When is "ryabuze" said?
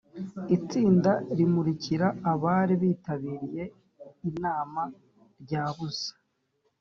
5.43-6.07